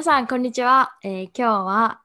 [0.00, 0.96] 皆さん、こんにちは。
[1.02, 2.00] えー今日は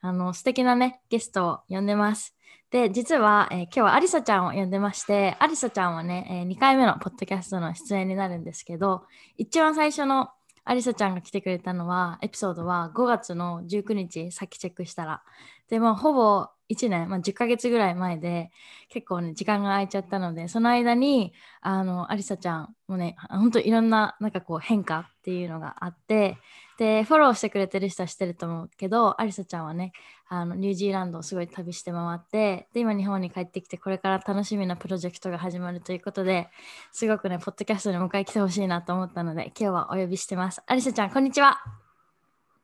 [0.00, 2.34] あの素敵なねゲストを呼んでます。
[2.70, 9.04] で、実は、えー今日はアリサちゃんを呼んでまして、アリサちゃんはね、え2回目のポッドキャストの出演になるんですけど、
[9.36, 10.30] 一番最初の
[10.64, 15.22] アリサちゃんが来てくれたのは、エピソードは5月の19日、さっきチェックしたら。
[15.68, 18.50] で、もほぼ1年、まあ、10ヶ月ぐらい前で、
[18.88, 26.38] 結構ね、時間が空いちゃったので、その間に、あの、アリサちゃんもね、本当いろんな、なんかこう変化っていうのがあって、
[26.78, 29.92] で、フォローしてくれてる人は知ってると思うけど、アリサちゃんはね、
[30.28, 36.48] あのニュージーランドをすごい旅して回って、で、今日本に帰ってきて、これから楽しみなプロジェクトが始まるということで、
[36.92, 40.62] すごくね、ポッドキャストに迎え来てほしいなと思ったので、今日はお呼びしてます。
[40.66, 41.58] アリサちゃん、こんにちは。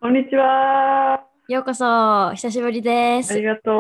[0.01, 1.30] こんにちは。
[1.51, 3.43] ようこそ、久しぶりですあり。
[3.43, 3.75] がとう。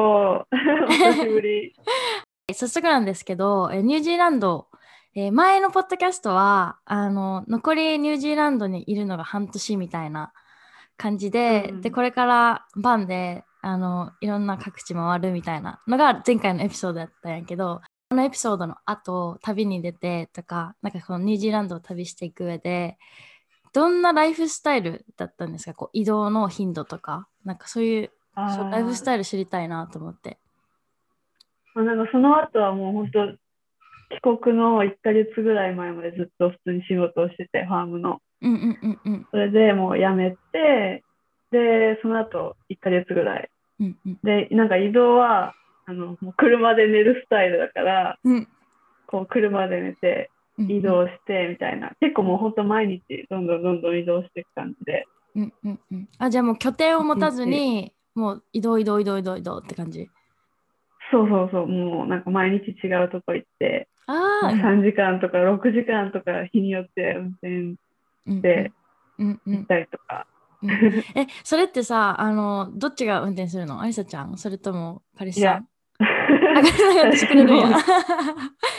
[0.86, 1.72] お久しぶり。
[2.52, 4.66] 早速なんですけど、えニュージーランド、
[5.14, 10.32] えー前のポッドキャストはあの残りニュージーランドにいるのが半年みたいな
[10.96, 22.98] 感じで、うんでこれからバンであのいろんな各地回るみたいなのが前回のエピソードだったんやけどこのエピソードの後旅に出てとかなんかこのニュージーランドを旅していく上で
[23.72, 25.74] どんなライフスタイルだったんですか？
[25.74, 30.38] こう移動の頻度とかなんかそういうライフスタイル知りたいなと思って。
[31.74, 33.32] まあなんかその後はもう本当
[34.32, 38.20] 帰国の1ヶ月ぐらい前までずっと普通に仕事をしてて、ファームの。
[38.42, 41.04] うんうんうんうんそれでもう辞めて、
[41.52, 43.48] で、その後1ヶ月ぐらい。
[43.78, 45.54] うんうんで、なんか移動は、
[45.86, 48.48] あの、もう車で寝るスタイルだから、うん
[49.06, 51.92] こう車で寝て、うん移動してみたいな。
[52.00, 55.06] 結構もう本当毎日どんどんどんどん移動していく感じで。
[55.36, 60.10] うんうんうん、あじゃあもう拠点を持たずにもう移動移動移動移動移動って感じ？
[61.12, 67.76] そうそうそう、もうなんか毎日違うとこ行って、ああ、3時間とか6時間とか日によって運転
[68.26, 68.72] うんで
[69.18, 69.54] うんうん。
[69.54, 70.26] 行ったりとか、
[70.62, 73.80] うん、えそれってさあのどっちが運転するの？
[73.80, 74.36] アリサちゃん？
[74.36, 75.68] それとも彼氏さん？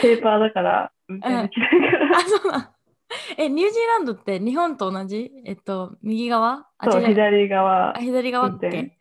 [0.01, 2.69] ペーパーだから運転できないから、そうなん
[3.37, 5.31] えニュージーランドって日本と同じ？
[5.45, 6.65] えっと右側？
[6.77, 7.97] あそう左側。
[7.97, 8.71] あ左側っ運転。
[8.71, 8.97] け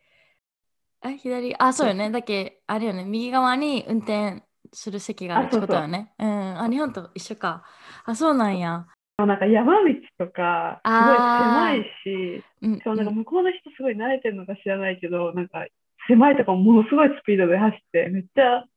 [1.02, 2.10] あ左あそうよね。
[2.10, 3.04] だけあれよね。
[3.04, 6.12] 右側に運転する席があるってことよね。
[6.18, 6.60] うん。
[6.60, 7.64] あ日本と一緒か。
[8.04, 8.86] あそうなんや。
[9.18, 15.66] なんか山道とかすごい狭いしうんしかもなんか向こうの人すごい慣れてるのか知らないけどなんか
[16.08, 18.68] 狭いとこものすごいスピードで走ってめっちゃう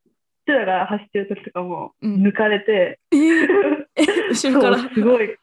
[0.45, 2.27] ちらが走ってる時とかもうん。
[2.27, 3.85] 抜かれて、えー。
[3.95, 4.77] え後ろから。
[4.77, 5.35] すごい。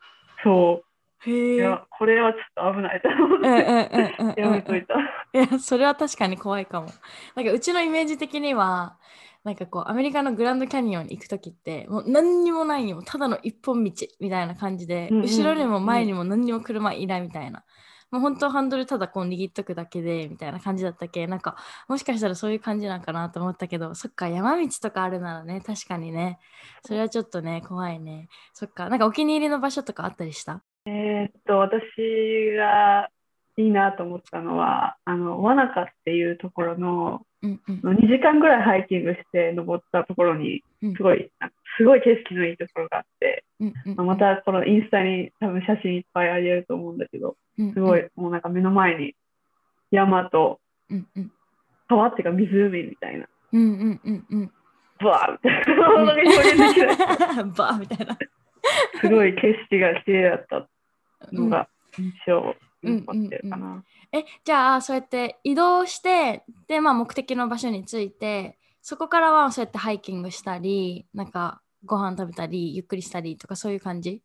[0.43, 0.85] そう。
[1.27, 4.95] いやこれはちょっと危ないと思って、うんうんうんうんやめといた。
[4.95, 6.89] いやそれは確かに怖いかも。
[7.35, 8.97] なんかうちのイメージ的には
[9.45, 17.65] なんかこうアメリカのグランドキャニオンに行く時ってもう何にもないよただの一本道みたいな感じで、うんうん後ろにも前にも何にも車いないみたいな、
[18.11, 21.57] もう本当ハンドルただこう握っとくだけでみたいな感じだったっけなんか
[21.89, 26.39] もしかしたらそういう感じなんかなと思ったけどそっか山道とかあるならね確かにね。
[26.85, 28.29] それはちょっとね怖いね。
[28.53, 28.89] そっか。
[28.89, 30.63] なんかお気に入りの場所とかあったりした？
[30.87, 31.83] えーっと、私
[32.57, 33.11] が
[33.61, 37.81] いいなと思ったのは、あの、ワナカっていうところの、うんうん。
[37.97, 40.95] 2時間ぐらいハイキングして登ったところに、うん。
[40.95, 49.15] すごい、なんかすごい景色のいいところがあって、うんうんまあまたこのインスタに多分写真いっぱいあげると思うんだけど、うんすごい、もうなんか目の前に
[49.91, 50.61] 山と
[50.91, 51.33] うんうん。
[51.89, 54.53] 川っていうか湖みたいな、うんうんうんうん。
[55.01, 56.97] ブワーみたいな、本当に表現できない。
[57.57, 58.19] バーみたいな。
[59.01, 60.69] すごい景色が綺麗だった
[61.33, 62.41] のが印象。
[62.41, 63.85] に残ってるかな。
[64.13, 74.23] えじゃあそうやって移動してで、まあ、目的の場所に着いてそこからはそうやってハイキングしたりなんかご飯食べたりゆっくりしたりとかそういう感じ？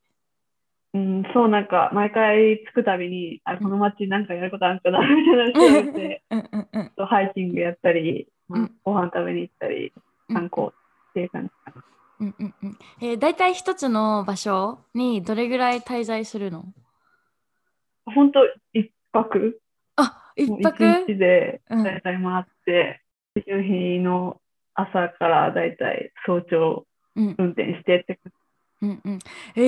[0.93, 6.91] うん、そうなんか毎回着くたびに、あ、この街なんかやることあるんかなみたいなの調べて、うんうんうん。
[6.95, 8.71] とハイキングやったり、まあうん。
[8.85, 9.91] ご飯食べに行ったり、
[10.29, 10.71] うん観光っ
[11.13, 11.83] ていう感じかな。
[12.21, 12.77] うんうんうん。
[13.01, 16.63] えー、大体一つの場所にどれぐらい滞在するの？
[18.05, 18.39] 本当
[18.73, 19.59] 一泊？
[19.95, 20.83] あ一泊？
[20.83, 21.83] 一日でうん。
[21.83, 23.01] 大体回って、
[23.33, 24.41] 次の日の
[24.73, 26.85] 朝から大体早朝
[27.15, 27.35] うん。
[27.37, 28.19] 運転してって
[28.81, 29.19] うんうん、
[29.55, 29.61] え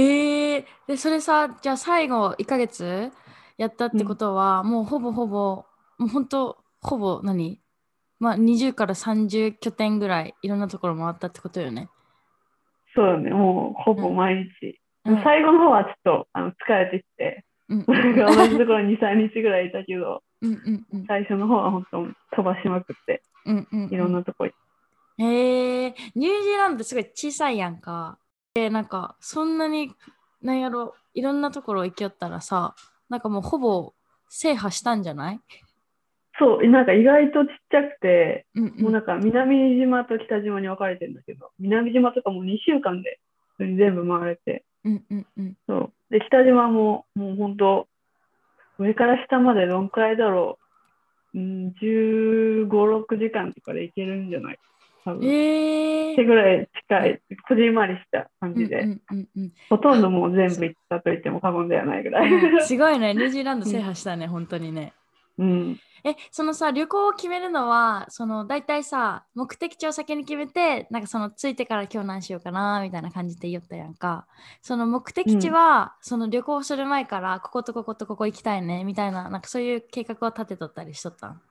[0.58, 3.12] ー、でそれさじゃあ最後1ヶ月
[3.58, 5.66] やったってことは、もうほぼほぼ
[5.98, 7.60] もう本当ほぼ何？
[8.20, 11.90] まあ20から30拠点ぐらいいろんなところ回ったってことよね。
[12.94, 14.80] そうだね、もうほぼ毎日。
[15.06, 15.24] うん。
[15.24, 17.86] 最後の方はちょっとあの疲れてきて、うん。
[17.86, 17.94] 同
[18.48, 21.06] じところに2、3日ぐらいいたけど、うんうんうん。
[21.08, 22.06] 最初の方は本当
[22.36, 23.94] 飛ばしまくって、うんうんうん。
[23.94, 24.58] いろんなとこ行っ
[25.18, 25.24] て。
[25.24, 28.20] へえニュージーランドすごい小さいやんか。
[28.54, 29.92] でなんかそんなに
[30.42, 32.76] なんやろいろんなところ行きよったらさ
[33.10, 33.94] なんかもうほぼ
[34.30, 35.40] 制覇したんじゃない？
[36.40, 38.82] そう、なんか意外とちっちゃくて、うんうん。
[38.84, 43.20] もうなんか南島と北島に分かれてるんだけど、南島とかもう2週間で
[43.58, 45.94] 全部回れて、うんうんうんそう。
[46.10, 47.88] で、北島ももう本当、
[48.80, 50.58] 上から下までどんくらいだろ
[51.36, 51.38] う。
[51.38, 54.60] うん、15、6時間とかで行けるんじゃない？
[55.04, 55.26] 多分。
[55.28, 62.32] えーってぐらい近い、こじんまりした感じで、うんうんうんほとんどもう全部行ったと言っても過言ではないぐらい。
[62.32, 64.94] うんすごいね、ニュージーランド制覇したね、本当にね。
[65.38, 65.80] うん。
[66.08, 74.26] え、そのさ、旅行を決めるのは、その大体さ、目的地を先に決めて、なんかその着いてから今日何しようかなみたいな感じで言ったやんか。
[74.62, 81.42] その目的地は、その旅行する前から、こことこことここ行きたいねみたいな、なんかそういう計画を立てとったりしとったん？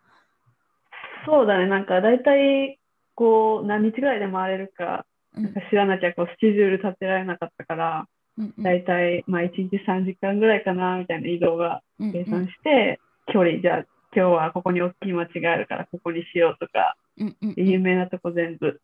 [1.26, 2.78] そうだね、なんか大体、
[3.14, 5.04] こう、何日ぐらいで回れるか、
[5.36, 5.44] うん。
[5.44, 8.06] なんか知らなきゃこうスケジュール立てられなかったから、
[8.38, 8.64] うんうん。
[8.64, 12.12] 大体、まあ、1日3時間ぐらいかなみたいな移動がうん。
[12.12, 13.00] 計算して、
[13.32, 18.80] 距離、じゃあ今日はここに大きい町があるからここにしようとか、うんうん有名なとこ全部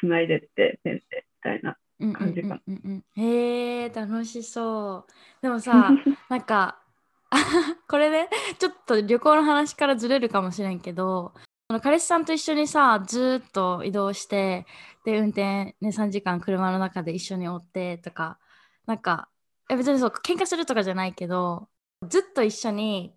[0.00, 1.76] つないでって、先生みたいな。
[1.98, 5.90] うん感じかうんうんうんうんへえ楽しそうでもさ
[6.28, 6.78] なんか
[7.88, 8.28] これね
[8.58, 11.32] ちょっと旅行の話からずれるかもしれんけど
[11.82, 14.66] 彼氏さんと一緒にさずーっと移動して
[15.04, 18.38] で運転、ね、3時間車の中で一緒におってとか
[18.86, 19.28] なんか
[19.68, 21.68] え別にそう喧嘩するとかじゃないけど
[22.08, 23.14] ずっと一緒に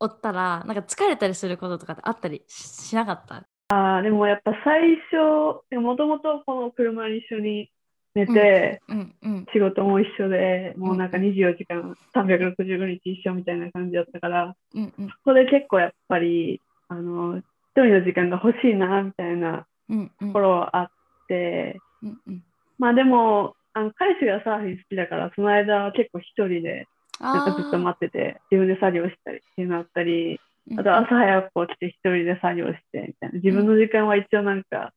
[0.00, 3.44] おったらなんか疲れたりすることとかってあったりししなかった？
[3.68, 7.70] あーでもやっぱ最初、もともとこの車に一緒に
[8.14, 15.08] 寝て、うんうん仕事も一緒で、もうなんか24時間365日一緒みたいな感じだったから、うんうん。
[15.08, 17.44] そこで結構やっぱり、あの、一
[17.76, 20.28] 人の時間が欲しいな、みたいなうんうん。
[20.28, 20.88] ところはあっ
[21.28, 22.42] て、うんうん。
[22.78, 26.86] まあでも、あの彼氏がサーフィン好きだから、その間は結構一人で、
[27.20, 30.40] なんかずっと待ってて、自分で作業したりっていうのあったり、
[30.76, 33.38] あと朝早く起きて一人で作業してみたいな。
[33.38, 34.92] 自分の時間は一応なんか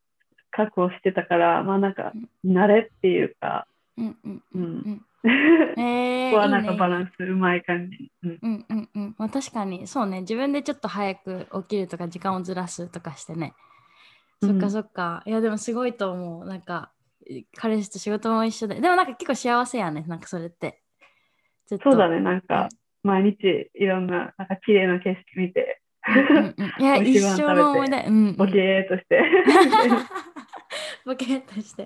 [0.51, 2.13] 確保してたから、まあなんか
[2.45, 3.67] 慣れっていうか、
[3.97, 4.97] うんうんうんうん。
[4.99, 5.03] こ
[5.81, 8.11] えー、 こはなんかバランスうまい感じ。
[8.23, 8.89] うんうんうん。
[8.95, 10.21] うんまあ、確かにそうね。
[10.21, 13.53] 自分でちょっと早く起きるとか時間をずらすとかしてね、
[14.41, 15.23] そっかそっか。
[15.25, 16.45] いやでもすごいと思う。
[16.45, 16.91] なんか
[17.57, 18.79] 彼氏と仕事も一緒で。
[18.79, 20.05] でもなんか結構幸せやね。
[20.07, 20.81] なんかそれって
[21.67, 22.69] そうだね、なんか
[23.03, 26.55] 毎日いろんななんか綺麗な景色見て、うんうん。
[26.79, 27.97] いや 一生の思い出。
[27.97, 28.35] うんうん。
[28.35, 29.21] ボケーっとして。
[31.05, 31.85] ボケーっとして。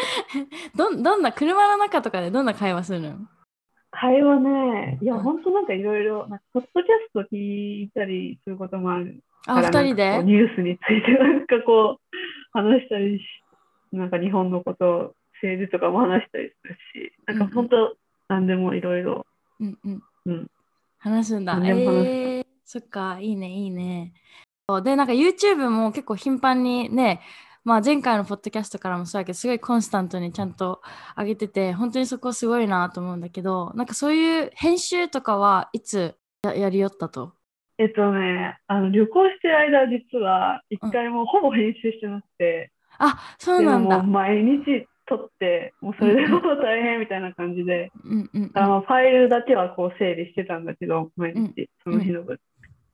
[0.76, 3.16] どんどんな車の中とかでどんな会話するの？
[3.92, 10.22] 会話ね、いや、うんほんとなんかいろいろ、なんかポッドキャスト聞いたりすることもあるあ二人で？
[10.22, 12.16] ニュースについてなんかこう
[12.52, 13.22] 話したりし、
[13.92, 17.94] なんか日本のこと、政治とかも話したりするし、なんか本当、なん
[18.38, 19.26] でもいろいろ。
[19.58, 20.50] うんうんうん
[21.02, 21.58] 話すんだ。
[21.64, 24.12] えー、そっか、いいね、いいね。
[24.84, 27.22] で、なんか YouTube も結構頻繁にね、
[27.64, 30.82] まあ前回のポッドキャストからもそうやけど、すごいコンスタントにちゃんと
[31.16, 37.32] 上げてて、本当にそこすごいなと思うんだけど、なんかそういう編集とかはいつややりよったと？
[37.78, 44.02] えっとね、あの旅行してる間、実は一回もほぼ編集してなくて、あ、そうでなんだ。
[44.02, 48.50] 毎日撮って、もうそれでもう大変みたいな感じで、うんうんうん。
[48.54, 52.38] あのファイルだけはこう整理してたんだけど、毎日、その日の分。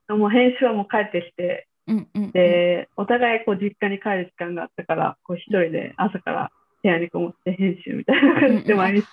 [0.08, 2.30] もう編集はもう帰ってきて、うんうんうん。
[2.32, 6.50] で、お互いこう実家に帰る時間があったから、こう一人で朝から
[6.82, 9.06] 部屋にこもって編集みたいな感じで毎日。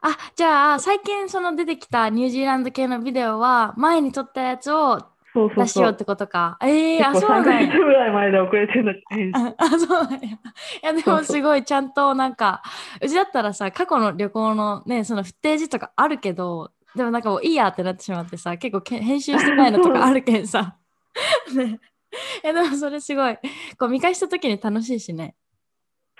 [0.00, 5.94] あ、じゃあ最近その出てきたニュージーランド系のビデオは前に撮ったやつをそうそうそう出しようっ。
[5.96, 6.56] てことか。
[6.62, 7.78] ええー、あ、結構3ヶそうなんや月。
[7.78, 9.40] ぐらい前で遅れてるんだけど、 編集。
[9.40, 10.18] ああそうなんや。
[10.18, 10.38] い
[10.82, 12.62] やでもすごいちゃんとなんか
[13.02, 20.76] うちだったらさ過去の旅行のねそのフッテージとかあるけどでもなんかもういいやってなってしまってさ結構け編集してないのとかあるけんさ。
[21.54, 21.78] ね、
[22.42, 23.36] いやでもそれすごい
[23.78, 25.34] こう見返した時に楽しいしね。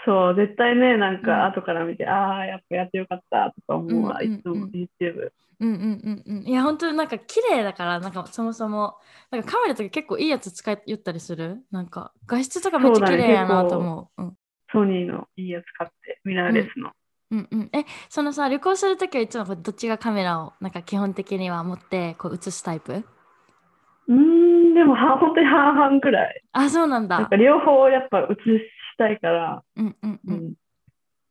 [0.04, 5.30] そう、絶対ね、なんうんか後から見て、ああ、やっぱやってよかったとか思うわ、うんうんうんいつも YouTube。
[5.60, 6.42] うんうんうんうん。
[6.48, 8.98] いや本当になんか綺麗だからなんかそもそも。
[9.30, 11.64] なんかカメラとか結構いいやつ使い言ったりする？
[11.70, 14.22] なんか画質とかめっちゃ綺麗やなと思う。
[14.22, 14.36] うん。
[14.72, 16.90] ソニーのいいやつ買って、ミラーレスの。
[17.30, 22.92] うんうん、えそのさ旅行するときはいつもどっちがカメラをなんか基本的には持ってこう映すタイプ？
[22.92, 26.42] うーん、でもは本当に半々くらい。
[26.52, 27.18] あそうなんだ。
[27.18, 28.60] なんか両方やっぱ映し
[28.98, 30.36] たいから、うんうんううん。
[30.48, 30.54] ん、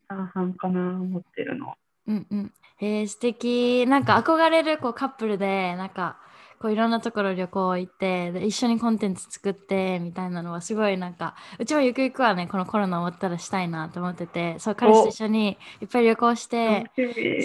[0.07, 1.73] 半々かな、持ってるの。
[2.07, 3.85] うんうんへえ素敵。
[3.87, 6.17] なんか憧れるこうカップルでなんか
[6.59, 16.89] こういろんなところ旅行行ってで一緒にコンテンツ作ってみたいなのはすごいなんかうちもゆくゆくはねこのコロナ終わったらしたいなと思っててそう彼氏と一緒にいっぱい旅行して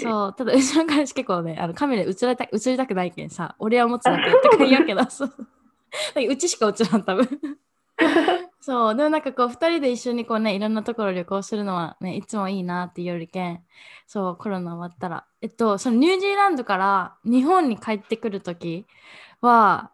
[0.01, 5.33] そうただうちの彼氏結構ねあのカメラ映りた映りたくないけんさ俺は持つだけとか言うけどそう。
[6.29, 7.27] うちしか映らん多分
[8.61, 8.95] そう。
[8.95, 13.63] でもなんかこう2人で一緒にこうねいろんなところ旅行するのはねいつもいいなっていうよりけん
[14.05, 15.25] そうコロナ終わったら。
[15.41, 18.85] えっとそのニュージーランドから日本に帰ってくる時
[19.41, 19.91] は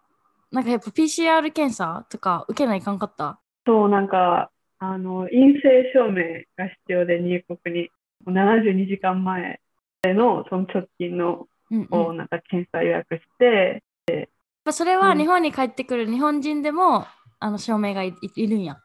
[0.51, 3.39] なんかやっぱ PCR 検査とか受けないかんかった？
[3.65, 7.89] そうなんかあの陰性証明が必要で入国に。
[8.25, 9.60] 72時間前
[10.03, 11.48] のその直近の
[11.91, 14.27] をなんか検査予約して、うん
[14.65, 17.05] うん、それは日本に帰ってくる日本人でも
[17.45, 18.79] あの証明がいるんや。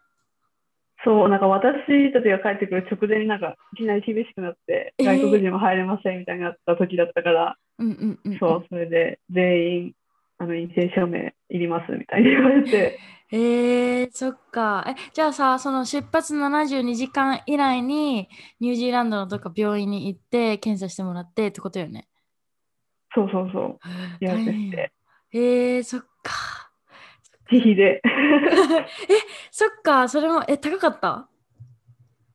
[1.03, 7.57] そう、なんか私たちが帰ってくる直前になんかいきなり厳しくなって、外国人も入れませんみたいになった時だったから、
[8.39, 9.93] そう、それで全員
[10.37, 12.99] あの陰性証明いりますみたいに言われて。
[13.33, 14.85] えー、そっか。
[14.87, 22.09] え、じゃあさ、その出発72時間以来にニュージーランドのどっか病院に行って検査してもらってってことよね。
[23.15, 23.79] そうそうそ
[24.21, 24.25] う。
[24.25, 24.93] やってて。
[25.33, 26.60] えー、そっか。
[27.51, 28.01] 自費で。
[28.05, 28.11] え、
[29.51, 31.29] そっか、それも、え、高かった？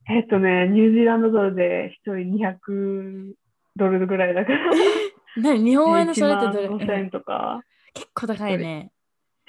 [0.07, 3.33] えっとね、ニュージーランドドルで1人200
[3.75, 4.71] ドルぐらいだから。
[5.37, 5.63] 何？
[5.63, 7.61] 日本円でそれってどれ ?5000 円とか。
[7.93, 8.91] 結構高いね。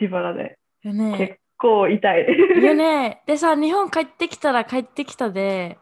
[0.01, 0.59] 自腹で。
[0.83, 1.15] よね。
[1.19, 2.27] 結構痛い。
[2.63, 3.23] よね。
[3.27, 5.79] でさ、日本帰ってきたら帰ってきたで、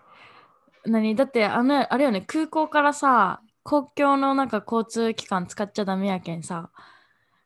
[0.86, 1.14] 何？
[1.14, 6.70] だってあの、あれよね、空港からさ、公共のなんか交通機関使っちゃダメやけんさ、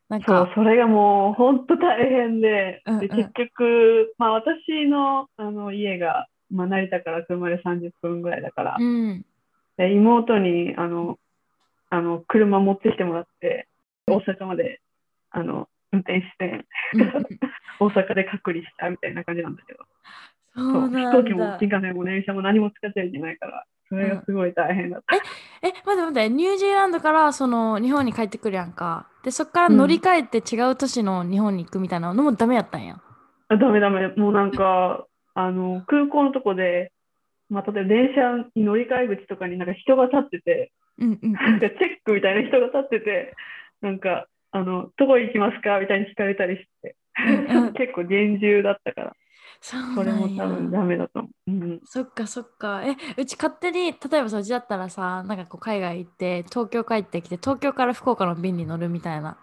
[0.09, 9.25] なんかそうそれがもう本当大変でうんうん、で結局、まあ、私のあの家が、まあ、成田から車で30分ぐらいだから、うん、
[9.77, 11.19] で妹にあの
[11.91, 13.67] あの車持ってきてもらって
[14.07, 14.81] 大阪まで
[15.29, 16.65] あの運転して
[17.79, 19.79] 大阪で隔離したみたいな感じなんだけど。
[20.55, 25.15] そう飛行機も新幹線も電車も何も使っちゃいけないからそれがすごい大変だった。
[25.15, 25.21] うん、
[25.67, 29.07] え、え、待って待って、ニュージーランドからその日本に帰ってくるやんか。
[29.23, 33.01] で、そっから乗り換えて違う都市の日本に行くみたいなのもダメやったんや。
[33.49, 34.07] あダメダメ。
[34.15, 36.91] もうなんか、あの、空港のとこで、
[37.49, 43.33] まあ、例えば電車に乗り換え口とかになんか人が立ってて、うんうん、なんかチェックみたいな人が立ってて、
[43.81, 45.79] なんか、あの、どこ行きますか？
[45.79, 46.95] みたいに聞かれたりして、
[47.77, 49.13] 結構厳重だったから。
[49.61, 52.81] それも多分ダメだと思う、うん、そっかそっか。
[52.83, 59.37] えうち勝手に例えばそっちだったらさなんかこう海外行って東京帰ってきて東京から福岡の便に乗るみたいな。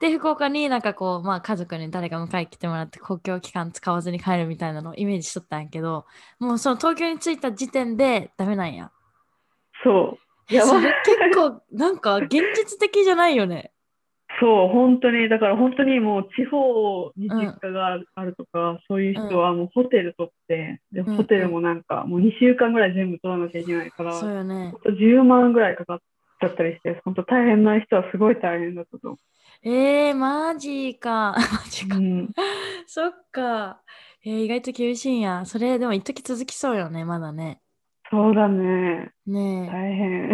[0.00, 6.06] で福岡になんかこうまあ家族に誰か迎え来てもらって公共機関使わずに帰るみたいなのをイメージしとったんやけど
[6.38, 8.90] もうその東京に着いた時点でダメなんや。
[9.82, 10.18] そ
[10.50, 10.52] う。
[10.52, 10.54] い。
[10.54, 13.71] やそれ結構なんか現実的じゃないよね
[14.42, 24.74] そう、本当に、だから本当にもう地方に実家があるとか、うん、そういう人はもうホテル取って、で、ホテルもなんかもう2週間ぐらい全部取らなきゃいけないから、そうよね。
[24.84, 25.98] 10万ぐらいかかっ
[26.40, 29.68] ちゃったりして、本当大変な人はすごい大変だったと思う。
[29.68, 31.36] えー、マジか。
[31.38, 31.96] マジか。
[31.98, 32.28] うん、
[32.86, 33.80] そっか。
[34.24, 35.44] えー、意外と厳しいんや。
[35.44, 37.60] それでも一時続きそうよね、まだね。
[38.10, 39.12] そうだね。
[39.24, 40.30] ね大変。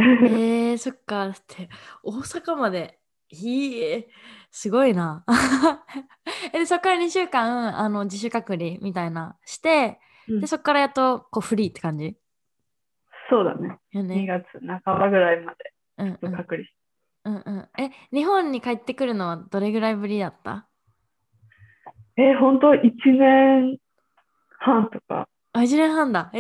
[0.71, 1.27] えー、そっか。
[1.27, 1.69] だって
[2.03, 2.98] 大阪まで
[3.31, 4.05] いい
[4.51, 5.25] すごいな。
[6.53, 12.17] でそこから2週間あの自主隔離みたいなして、うん、でそこからやっとこうフリーって感じ？
[13.31, 13.79] そうだね。
[13.93, 14.45] ね2月
[14.85, 15.73] 半ばぐらいまで
[16.31, 16.75] 隔離して。
[17.25, 20.67] うんうん、え日本に帰ってくるのはどれぐらいぶりだった？
[22.17, 23.79] え本当1年
[24.59, 25.29] 半とか。
[25.53, 26.31] あ1年半だ。
[26.33, 26.39] え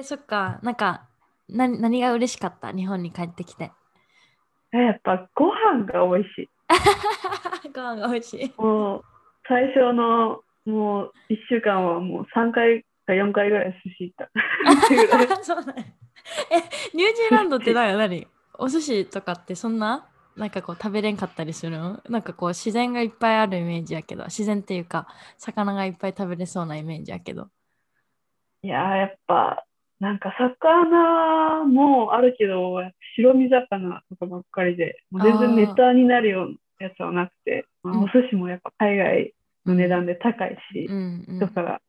[0.00, 0.60] ー、そっか。
[0.62, 1.08] なんか
[1.48, 2.70] な何が嬉しかった？
[2.72, 3.72] 日本に帰ってきて。
[4.78, 6.48] やっぱご飯が美味しい。
[7.74, 8.52] ご飯が美味しい。
[8.60, 9.04] もう
[9.48, 14.30] 最初のもう1週間はもう3回か4回ぐらい寿司行った。
[15.44, 15.94] そうだね。
[16.50, 16.56] え、
[16.96, 17.96] ニュージーランドって何？
[17.96, 18.26] 何？
[18.58, 20.08] お寿司とかってそんな？
[20.36, 22.02] なんかこう食べれんかったりするの？
[22.08, 25.06] なんかこう自然がいっぱいあるイメージやけど自然っていうか
[25.38, 27.48] 魚がいっぱい食べれそうなイメージやけど
[28.62, 29.64] いややっぱ
[29.98, 32.76] なんか魚もあるけど、
[33.16, 39.34] 白身魚とかばっかりで、もう全然ネタになるようなやつはなくて、まあ、お寿司もやっぱ海外
[39.64, 41.80] の値段で高いし、うんうん、だから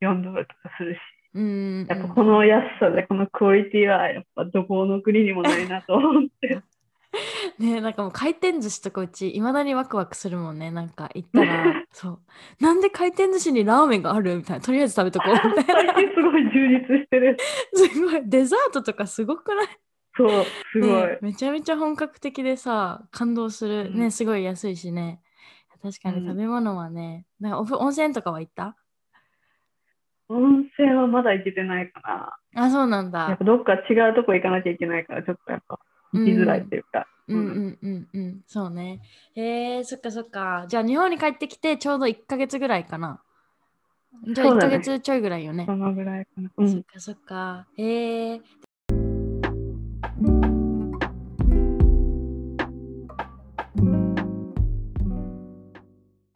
[0.00, 0.98] 4ドルとかするし、
[1.34, 6.60] うんうん、やっぱこの安さでこのクオリティはやっぱどこの国にもないなと思って。
[7.58, 10.70] ねなんかもう回転寿司とかうちいまだにワクワクするもんね。
[10.70, 12.18] なんか行ったら そう。
[12.60, 14.36] なんで回転寿司にラーメンがある？
[14.36, 14.64] みたいな。
[14.64, 15.34] とりあえず食べとこう。
[15.34, 17.36] みたいなすごい充実してる。
[17.74, 18.22] すごい。
[18.24, 19.66] デザートとかすごくない？
[20.16, 25.20] そうすごい、ね、めちゃめちゃ本格的でさ感動する、ねすごい安いしね。
[25.80, 26.26] 確かにうん。
[26.26, 28.76] 食べ物はね、なんかおふ温泉とかは行った？
[30.30, 33.20] 温泉はまだ行けてないかあ、そうなんな。
[33.20, 33.44] やっだぱ。
[33.44, 35.78] どっか違うとこ行かなきゃいけないから、ちょっとやっぱ
[36.12, 37.06] 行きづらいっていうか。
[37.28, 39.02] うんうんうんうん、そうね。
[39.34, 40.64] へえそっかそっか。
[40.68, 43.20] じゃあ日本に帰ってきてちょうど1ヶ月ぐらいかな。
[44.32, 45.66] じゃあ1そうだねヶ月ちょいぐらいよね。
[45.66, 46.50] そのぐらいかな。
[46.56, 46.70] うん。
[46.72, 47.66] そっかそっか。
[47.76, 48.40] へえ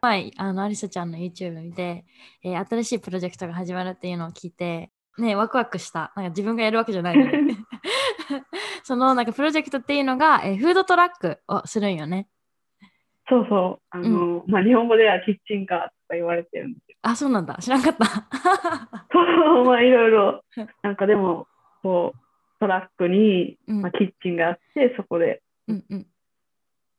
[0.03, 2.05] 前、あの、アリサちゃんの YouTube 見て、
[2.43, 6.13] えー新しいプロジェクトが始まるっていうのを聞いて、ね、ワクワクした。
[6.17, 7.57] なんか自分がやるわけじゃないのに。
[8.83, 12.29] その、なんかプロジェクトっていうのが、えーフードトラックをするんよね。
[13.29, 13.83] そうそう。
[13.91, 17.57] あの、まあ、日本語ではキッチンカーとか言われてるんですけあ、そうなんだ。
[17.61, 18.05] 知らんかった。
[19.13, 20.45] ど、まあ、いろいろ、
[20.83, 21.47] なんかでも、
[21.83, 22.19] こう、
[22.61, 26.07] トラックに、うんまあ、キッチンがあって、そこで、うんうん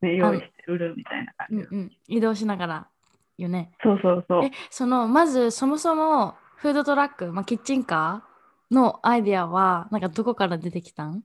[0.02, 1.56] ね、用意して売るみたいな感じ。
[1.56, 1.92] うんうん。
[2.08, 2.88] 移動しながら
[3.38, 3.72] よね。
[3.82, 8.33] そうそうそうえ。、その、まずそもそもフードトラック、まあ、キッチンカー
[8.74, 11.24] のアイデアは、なんかどこから出てきたん？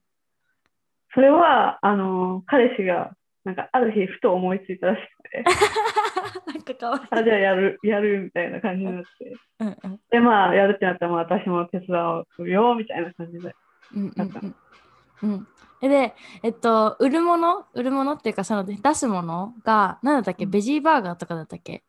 [1.14, 3.12] それは、あの、彼氏が、
[3.44, 5.44] なんか、ある日、ふと思いついたらしくて、
[6.52, 7.02] なんかかわいい。
[7.10, 9.36] あ、じゃあやる、やるみたいな感じになって。
[9.60, 10.00] うんうん。
[10.10, 11.88] で、まあ、やるってなったら、まあ、私も手伝
[12.38, 13.54] うよ、みたいな感じで。
[13.94, 14.54] うんうんうん
[15.22, 15.46] うん。
[15.80, 17.66] えで、えっと、売るもの？
[17.74, 20.46] 売るものっていうか、その出すものが、何だったっけ？
[20.46, 21.82] ベジーバーガーとかだったっけ？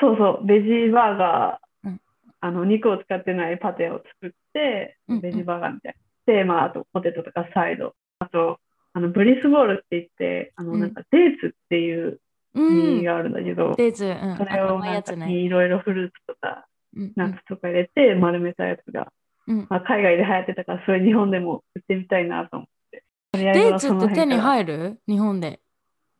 [0.00, 2.00] そうそう、ベジーバーガー、うん。
[2.40, 5.94] あの肉を使ってないパテを作っベジーバーガーみたい
[6.26, 6.34] な。
[6.34, 7.94] で、まあ、あとポテトとかサイド。
[8.18, 8.58] あと、
[8.92, 12.20] あのブリスボールって言って、あのうんなんかデーツっていう
[12.54, 12.98] うん。
[12.98, 14.36] 実があるんだけど、デーツ、うん。
[14.36, 15.26] それをなんか。
[15.26, 19.10] いろいろフルーツとかうんナッツとか入れて丸めたやつが、
[19.46, 23.04] うんまあ、海外で流行ってたから、それ日本でも売ってみたいなと思って。
[23.32, 25.00] デーツって手に入る？
[25.08, 25.60] 日本で。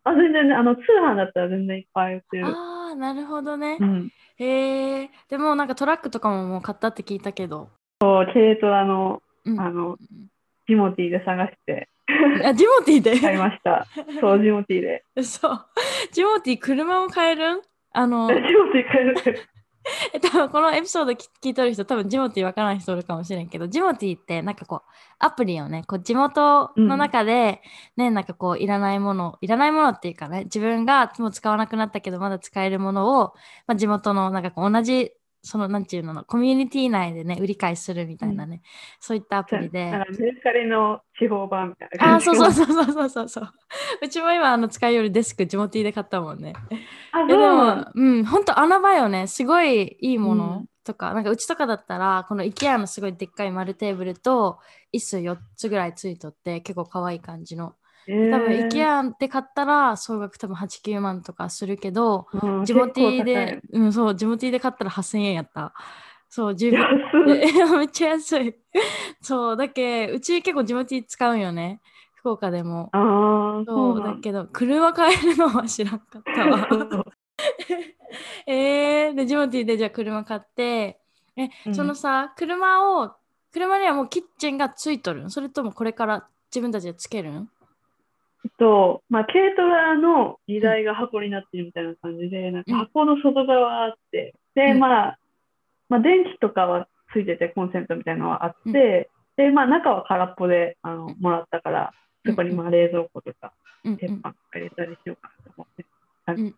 [0.04, 2.46] あ、全然ね、あの通販だったら全然いっぱい売ってる。
[2.46, 3.84] ああ、なるほどねう。
[3.84, 4.10] ん。
[4.38, 5.10] へえ。
[5.28, 7.68] でもなんかトラックとかももう買ったって聞いたけど。
[8.02, 9.96] そう軽トラのうんあの
[10.68, 11.88] ジモティーで探して
[12.44, 13.18] あ、ジモティーで？
[13.18, 13.86] 買いました。
[14.20, 15.04] そう、ジモティーで。
[15.22, 15.66] そう。
[16.12, 17.60] ジモティー車も買えるん？
[17.92, 18.40] あの ジ、モ
[18.72, 19.48] ティー買える。
[20.14, 27.60] え多分このエピソード聞聞いとる人、多分ジモティーわからない人いるかもしれんけど、ジモティーってなんかこう、アプリをね、こう地元の中で、
[27.96, 33.34] ね、なんかこう、いらないもの、いらないものっていうかね、自分がもう使わなくなったけど、まだ使えるものを、
[33.66, 35.12] まあ、地元のなんかこう同じ、
[35.42, 38.62] その、なんていうの、コミュニティ内でね、売り買いするみたいなね、
[39.00, 39.90] そういったアプリで。
[39.90, 42.24] メルカリの地方版みたいなあー、感じ。
[42.24, 43.52] そうそうそうそうそうそうそう。
[44.02, 46.54] うちも今あの使いよるデスク、ジモティーで買ったもんね。
[47.12, 49.26] あ、えでも、うん、ほんと穴場よね。
[49.26, 54.58] すごいいいもうのんとか、なんかうちとかだったら、この IKEA のすごいでっかい丸テーブルと、
[54.94, 57.74] 椅子4つぐらいついとって、結構可愛い感じの。
[58.08, 65.72] えー多分 IKEA で買ったら、総額多分8、9万とかするけど、うんジモティー結構で、うん、そう、ジモティーで買ったら8000円やった。
[66.28, 66.80] そう、十分。
[67.12, 68.54] 高い安いえ めっちゃ安い。
[69.20, 71.80] そう、だけうち結構ジモティー使うんよね。
[72.14, 72.88] 福岡でも。
[72.92, 76.68] ああ、そそうだけど、車買えるのは知らんかったわ。
[78.46, 80.98] えー、で、ジモティーでじゃあ車買って、
[81.36, 83.12] え、うんそのさ、車を、
[83.52, 85.30] 車にはもうキッチンがついとるん？
[85.30, 87.50] それともこれから自分たちでつけるん？
[88.58, 94.78] と、まあ、軽トラの荷台が箱になってるみたいな感じで、なんか箱の外側あって、で、うん。
[94.78, 95.18] まあ、
[95.88, 101.92] まあ、電気とかはついてて、コンセントみたいなのはあって、で、まあ、中は空っぽであのもらったから、
[102.24, 103.52] そこにまあ冷蔵庫とか、
[103.82, 106.54] 鉄板とか入れたりしようかなと思って。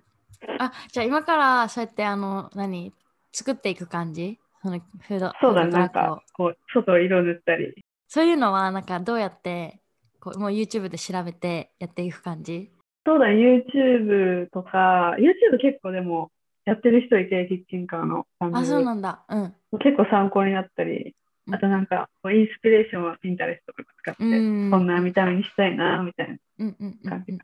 [0.58, 2.92] あ、じゃあ今からそうやってあの、何
[3.32, 4.38] 作っていく感じ？
[4.62, 7.74] そのフードそうだね、なんか、こう、外色塗ったり。
[8.08, 9.80] そういうのはなんかどうやって
[10.24, 12.72] こうもう YouTube で調べてやっていく感じ？
[13.06, 16.30] そうだね、YouTube とか、YouTube 結構でも、
[16.64, 19.22] やってる人いて、キッチンカーのあ、ルそうなんだ。
[19.28, 19.54] うん。
[19.80, 21.14] 結構参考になったり、
[21.52, 27.32] あとなんか、インスピレーションは Pinterest とか使って、うんこんな見た目にしたいな、みたいなうんうんうん感じ。
[27.32, 27.40] うん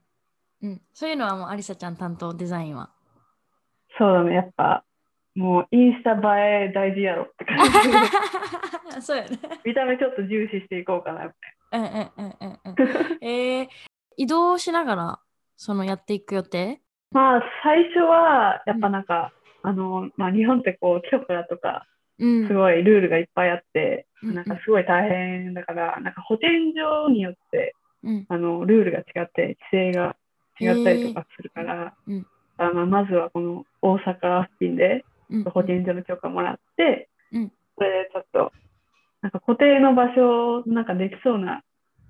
[0.62, 0.80] うん。
[0.94, 2.88] そういうのはもうアリサちゃん担当デザインは？
[3.98, 4.84] そうだね、やっぱ、
[5.34, 7.70] もうインスタ映え大事やろって感じ。
[9.04, 9.38] そうやね。
[9.66, 11.30] 見た目ちょっと重視していこうかな、み
[11.72, 13.24] うんうんうんうん。
[13.24, 13.68] えー、
[14.16, 15.20] 移動しながら
[15.56, 16.80] そのやっていく予定？
[17.12, 21.86] まあ、最初は、やっぱなんか、あの、まあ、日本ってこう、許可とか、
[22.18, 22.46] うん。
[22.46, 28.26] すごいルールがいっぱいあって、うんなんかすごい大変だから、なんか保健所によって、うん。
[28.28, 30.14] あの、ルールが違って、規制が
[30.60, 32.14] 違ったりとかするから、へー。
[32.14, 32.26] うん。
[32.58, 35.44] あまあまずはこの大阪付近でうん。
[35.44, 37.52] 保健所の許可もらって、うん。
[37.76, 38.52] それでちょっと、
[39.22, 41.62] なんか固定の場所、なんかできそうな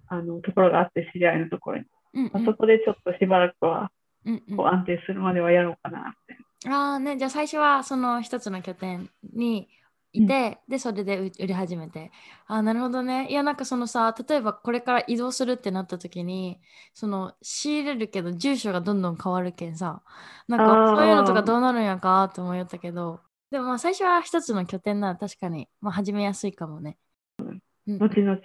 [0.08, 1.84] あのところがあって、知り合いのところに。
[2.14, 3.92] うんうんまあそこでちょっとしばらくは
[4.26, 6.36] うんうんこう安定するまではやろうかなって。
[6.68, 9.68] ああね、じゃあ最初はその一つの拠点に
[10.12, 12.10] いて、で、それで売売り始めて。
[12.46, 13.28] ああ、なるほどね。
[13.30, 16.60] いや、なんかそのさ、例えばこれから移動するってなった時に、
[16.92, 20.02] その仕入れるけど住所がどんどん変わるけんさ、
[20.48, 26.96] なんかそういうのとかどうなるんやかと思ったけど、でもまあ最初は一つの拠点なら確かに、まあ、始めやすいかもね。
[27.38, 27.60] うん
[27.98, 28.44] 後々考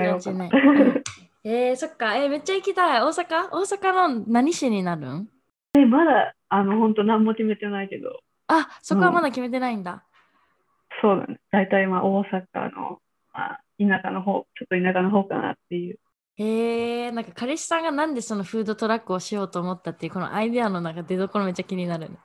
[0.00, 0.48] えようかな。
[1.44, 3.02] えー、そっか、えーめっちゃ行きたい。
[3.02, 3.48] 大阪？
[3.50, 5.28] 大阪の何市になるん？
[5.76, 10.04] えまだ、あの、本当何も決めてないけど、あ、そこはまだ決めてないんだ。
[11.02, 11.38] そうだね。
[11.50, 13.00] 大体まあ大阪の、
[13.34, 15.98] まあ、田舎の方、ちょっと田舎の方かなっていう。
[16.36, 22.16] へえー、なんか彼氏さんがなんでそのフードトラックをしようと思ったっていうこのアイデアのなんか出どころめっちゃ気になるね。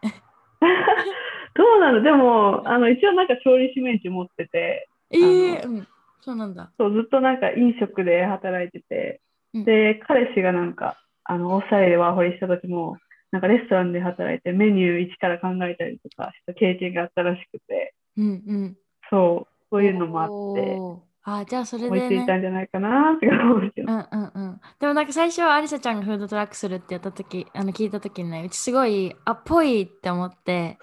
[1.56, 2.02] どうなの？
[2.02, 5.88] でも、あの、一応なんか調理師免許持ってて、えー、うん、
[6.22, 6.72] そうなんだ。
[6.78, 9.22] そうずっとなんか飲食で働いてて、
[9.54, 12.98] うんで、彼氏がなんか、あの、オーストラリアでワーホリした時も、
[13.32, 18.78] なんかレストランで働いてメニュー一から考えたりとかした経験があったらしくて、うんうん。
[19.10, 20.80] そう、そういうのもあって、
[21.24, 22.08] あ、じゃあそれでね。
[22.10, 23.92] ついたんじゃないかなって思うけど。
[23.92, 24.62] うんうんうん。
[24.80, 30.78] でもなんか最初はアリサちゃんがフードトラックするってやった時、あの聞いた時にね、うちすごい、あ、ぽいって思って、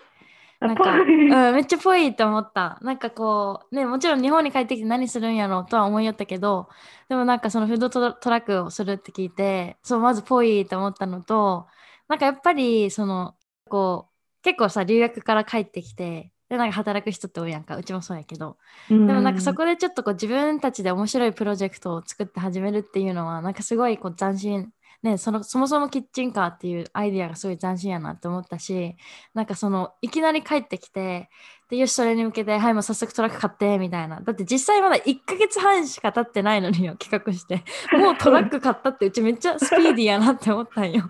[0.61, 2.79] なんか、うん、めっちゃぽいって思った。
[2.83, 6.69] なんかこう、ね、もちろん日本に帰ってきて何するんやろうとは思いよったけど、
[7.09, 11.67] でもなんかそのフードトラックをするって聞いて、そう、まずぽいって思ったのと、
[12.09, 13.37] なんかやっぱり、その、
[13.69, 28.97] こう、結構さ、留学から帰ってきて、で、なんか働く人って多いやんか、うちもそうやけど、ででもなんかそこでちょっとこう自分たちで面白いプロジェクトを作って始めるっていうのはなんかすごいこう斬新ねそのそもそもキッチンカーっていうアイデアがすごい斬新やなって思ったし
[29.35, 31.31] なんかそのいきなり帰ってきて
[31.71, 34.21] でよしそれに向けてはいもう早速トラック買ってみたいな。
[34.21, 37.63] だって実際まだ1ヶ月半しか経ってないのによ企画して。
[37.97, 41.09] もうトラック買ったってうちめっちゃスピーディーやなって思ったんよ。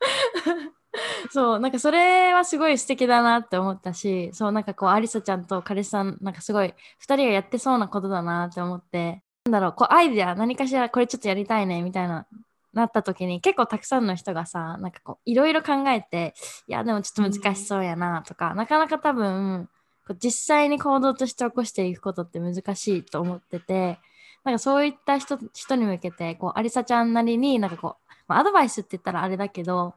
[1.32, 9.22] そうなんかそれはすごい素敵だなって思ったしそうなんかこうアリサちゃんと彼氏さんなんかすごい2人がやってそうなことだなって思って。
[9.46, 12.26] なんだろうこうアイデア何かしらこれちょっとやりたいねみたいな
[12.72, 16.34] なった時に結構たくさんの人がさなんかこういろいろ考えて
[16.66, 19.68] いやでもちょっと難しそうやなとか、なかなか多分
[20.06, 23.98] こう実際に行動として起こしていくことって難しいと思ってて
[24.44, 29.94] なんかそういった人人に向けてこうアリサちゃんなりになんかこう、まあ、アドバイスって言ったらあれだけど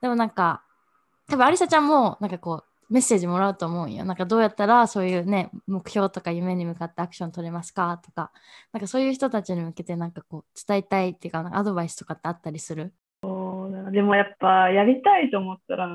[0.00, 0.62] でもなんか
[1.28, 4.04] 多分アリサちゃんもなんかこうメッセージもらうと思うんよ。
[4.04, 8.00] なんかどうやったらそういうね目標とか夢に向かってアクション取れますか？
[8.04, 8.30] とか。
[8.72, 12.92] なんかそういう人たちに向けてなんかこう伝えたいっていうかなんかアドバイスとかってあったりする？
[13.92, 15.88] でもやっぱやりたいと思ったら、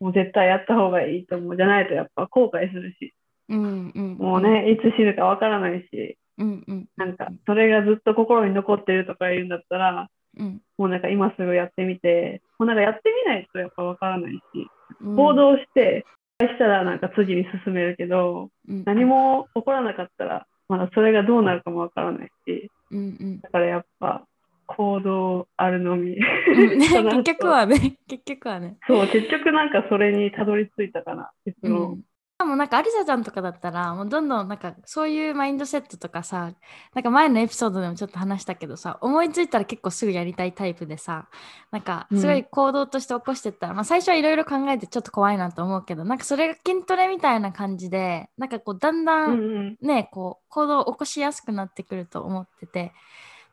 [0.00, 1.56] もう絶対やった方がいいと思う。
[1.56, 3.14] じゃないとやっぱ後悔するし、
[3.48, 6.86] うんうんもうね、いつ死ぬかわからないし、うんうん。
[6.96, 10.08] なんかそれがずっと心に残ってるとか言うんだったら、
[10.38, 10.60] うん。
[10.78, 14.70] もうなんか今すぐやってみて、もうなんかやってみないとやっぱわからないし、
[15.00, 15.16] うん。
[15.16, 16.04] 行動して、
[16.40, 18.82] したらなんか次に進めるけど、うん。
[18.84, 23.40] 何も起こらなかったら、まだそれがどうなるかもわからないし、うんうん。
[23.40, 24.26] だからやっぱ
[24.66, 26.16] 行動あるのみ。
[26.52, 28.76] 結局はね結局はね。
[28.86, 32.00] そう、結局なんかそれにたどり着いたかな、結う論。
[32.44, 36.52] もなんかアリサちゃんとかだったらもうどんどんなんかそういうマインドセットとかさ
[36.94, 41.28] なんか前のエピソードでもちょっと話したけどさ思いついたら結構すぐやりたいタイプでさ
[41.70, 49.78] なんかすごい行動として起こしてったら、まあ最初はいろいろ考えてちょっと怖いなと思うけどなんかそれが筋トレみたいな感じでなんかこうだんだうんんうん。
[49.80, 52.92] ねこう行動を起こしやすくなってくると思ってて、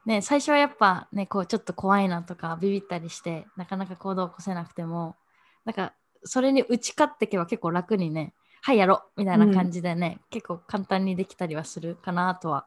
[0.06, 5.16] ね、最初はやっぱねこうちょっと怖いなとかビビったりしてなかなか行動を起こせなくても
[5.64, 5.94] なんか
[6.26, 8.34] それに打ち勝っていけば結構楽にね
[8.66, 12.66] はいやろみたいな感じでね、結構簡単にできたりはするかなとは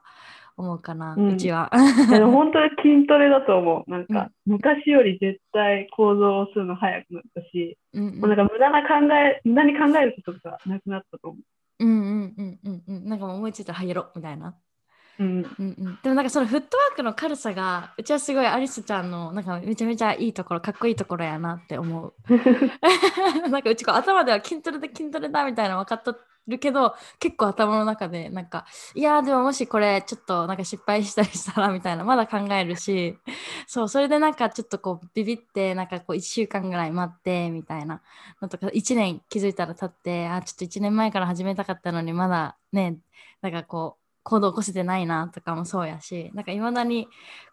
[0.58, 1.70] 思うかな、ううんちは。
[2.10, 3.90] でも本当に筋トレだと思う。
[3.90, 11.38] なんうんか昔より絶対行動をするの早くなったし、うんうんもうなんか無駄な考え、無駄に考えることがなくなったと思
[11.78, 14.54] うんうんうんうんうんなんかもう思いついたらはいやろみたいな。
[15.18, 15.24] う。
[15.24, 15.54] ん。
[15.58, 22.14] うん、でもなんかそのフットワークの軽さがうちはすごいアリスちゃんのなんかめちゃめちゃいいところかっこいいところやなって思う。
[23.48, 33.18] なんかうちこう頭では筋トレで筋トレだみたいな分かっとるけど結構頭の中でなんかいやでももしこれちょっとなんか失敗したりしたらみたいなまだ考えるし
[33.66, 38.00] そうそれでなんかちょっとこうビビってなんかこう1週間ぐらい待ってみたいな
[38.40, 42.98] のとか1年気づいたら経ってあちょっと1年前から始めたかったのにまだね
[43.42, 47.06] なんかこう行動を起こせてないなとかもそうやしなんかいまだに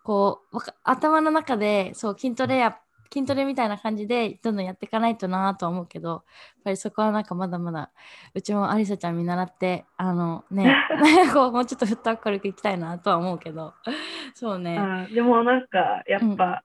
[0.03, 2.79] こう頭の中でそう筋トレや
[3.13, 6.21] 筋トレみたいな感じでどんどんやっていかないとなとは思うけどやっ
[6.63, 7.91] ぱりそこはなんかまだまだ
[8.33, 10.75] うちもアリサちゃん見習ってあのね
[11.31, 13.75] こうもうちょっとフットワーク軽くいきたいなとは思うけど
[14.33, 14.77] そうね。
[14.79, 16.63] あでもなんかやっぱ、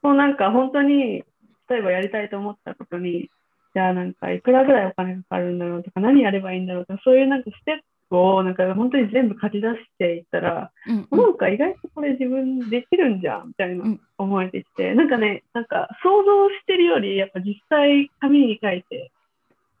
[0.00, 1.24] もうなんか本当に
[1.68, 3.30] 例えばやりたいと思ったことに、
[3.74, 11.18] じゃあなんかいくらぐらいお金かかるんだろうとか、何やればいいんだろうとか、そういうなんかステップをなんか本当に全部書き出していったら、うんうん。
[11.18, 14.00] なんか意外とこれ自分できるんじゃんみたいなうん。
[14.18, 19.10] 思えてきて、なんかね、なんか想像してるより、やっぱ実際紙に書いて、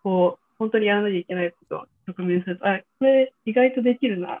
[0.02, 4.40] こう、本当にやらなきゃいけないことを直面すると、あ、これ意外とできるな、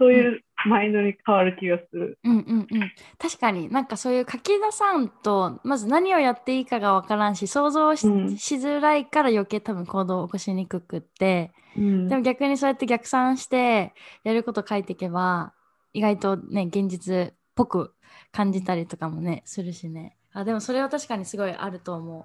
[0.00, 2.18] そういうマインドに変わる気がする。
[2.24, 3.70] うんうんうん、確かに。
[3.70, 8.38] なんかそういう書き出さんとまず何をやっていいかがわからんし想像し,、うん。
[8.38, 11.52] しづらいから余計多分行動を起こしにくくって。
[11.76, 12.08] うん。
[12.08, 13.92] でも逆にそうやって逆算して
[14.24, 15.52] やること書いていけば
[15.92, 17.94] 意外とね現実っぽく
[18.32, 20.16] 感じたりとかもねするしね。
[20.32, 22.24] あでもそれは確かにすごいあると思う。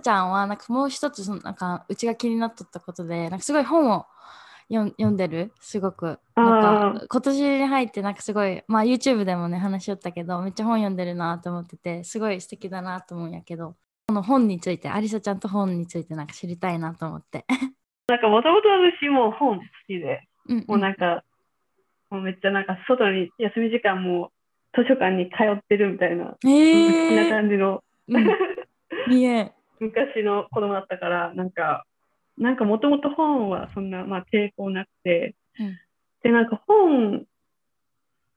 [0.00, 4.06] ちゃんはなんかもう一つそのなんかうちが気になっとったことでなんかすごい本を
[4.68, 5.52] 読ん読んでる？
[5.60, 6.18] すごく。
[6.34, 13.76] なんか今年に入ってなんかすごいまあ YouTube でもね話しよったけどめっちゃ本読んでるなと思っててすごい素敵だなと思うんやけど
[14.08, 17.44] この本についてアリサちゃんと本についてなんか知りたいなと思って。
[18.08, 21.22] なんかもともと私も本好きで、うんもうなんか、
[22.10, 24.32] もうめっちゃなんか外に休み時間も
[24.76, 27.84] 図書館に通ってるみたいな、好きなえー感じの。
[28.08, 28.26] うん、
[29.08, 31.84] 見え昔の子供だったから、なんか、
[32.38, 35.78] なんかもともと本はそんな、まあ、抵抗なくて、うん。
[36.22, 37.26] で、なんか本、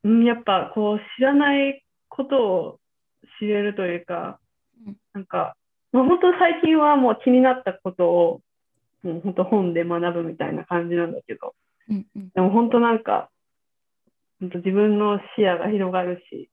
[0.03, 2.79] うん、やっぱこう知らないことを
[3.39, 4.39] 知れるというか、
[4.85, 4.97] うん。
[5.13, 5.55] なんか、
[5.91, 8.41] まあ、本当最近はもう気になったことを、
[9.03, 11.53] もう本当本で学ぶみたいな感じなんだけど、
[11.89, 12.29] うんうん。
[12.33, 13.29] でも本当なんか、
[14.39, 16.52] 本当自分の視野が広がるし、うん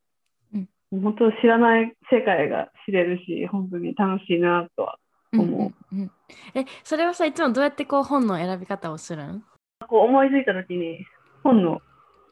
[0.91, 4.99] 本当知らない世界が知れるし、本当に楽しいなとは
[5.33, 5.95] うん思う。
[5.95, 6.11] うんうん
[6.55, 9.45] えそれはさいつもどうやってこう本の選び方をするん？
[9.89, 11.05] こう思いついたときに、
[11.43, 11.81] 本の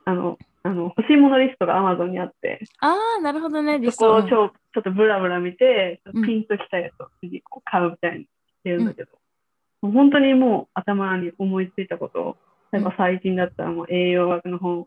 [0.04, 4.20] あのあの欲しいものリストが Amazon にあって、ああなるほどねリスト。
[4.20, 6.24] そこをちょちょっとブラブラ見て、うん。
[6.24, 8.28] ピンときたやつを次こう買うみたいにし
[8.64, 9.10] てるんだけど、
[9.82, 12.36] もう本当にもう頭に思いついたことを、
[12.72, 14.86] 例えば最近だったらもう栄養学の本うん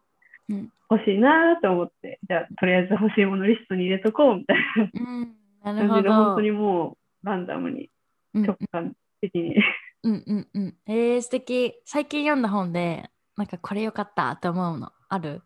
[0.90, 4.58] 欲しいなと思って、じゃあとりあえず欲しいものリストに入れとこうみたい
[4.94, 5.36] うん。
[5.64, 7.90] ななるほ感じで、本ど当にもうランダムに
[8.34, 9.56] うん直感的に。
[10.04, 10.76] うんうんうん。
[10.88, 11.76] えー、素敵。
[11.86, 15.42] 最近読んだ本でなんかこれ良かったって思うのある？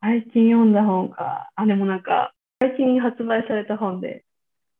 [0.00, 1.50] 最近読んだ本か。
[1.54, 4.24] あ、でもなんか、最近発売された本で、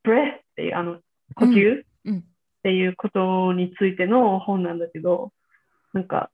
[0.02, 0.98] breath っていう、あの、
[1.34, 2.24] 呼吸っうん。
[2.62, 5.32] ていうことについての本なんだけど、
[5.92, 6.30] なんか、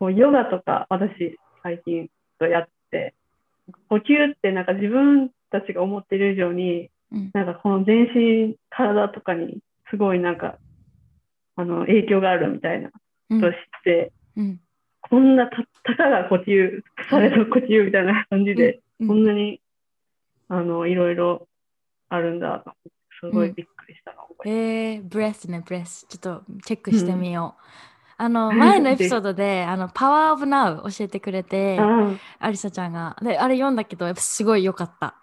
[0.00, 3.14] こうヨガとか私、最近とやって、
[3.88, 7.30] 呼吸ってなんか自分たちが思っている以上に、うん。
[7.34, 9.58] なんかこの全身、体とかに
[9.90, 10.58] すごいなんか、
[11.56, 14.60] あの、影響があるみたいなとを知って、うん。
[15.00, 19.08] こんなたたかが呼吸、される呼吸みたいな感じで、うん。
[19.08, 19.60] こんなに
[20.48, 21.48] あのいろいろ
[22.08, 26.06] あるんだと思って、すごいびっくりしたのを覚えてえー、ブレスね、ブレス。
[26.08, 27.62] ちょっとチェックしてみよう。
[28.18, 33.16] あの、うん前のエピソードで、あの、Power of Now 教えてくれて、あアリサちゃんが。
[33.20, 35.16] で、あれ読んだけど、やっぱすごい良かった。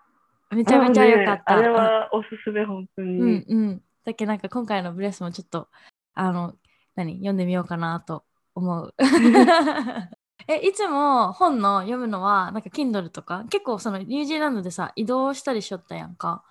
[0.51, 1.55] めめちゃめちゃ良かった。
[1.57, 3.19] あれはおすすめ、本当に。
[3.19, 3.81] うんうん。
[4.05, 5.67] だけどなんか今回のブレスもちょっと、
[6.13, 6.53] あの、
[6.95, 8.93] 何、読んでみようかなと思う。
[10.47, 16.43] え、いつも本の読むのは、なんか Kindle とか、結構そのニュージーランドでさ、移動したりしよったやんか。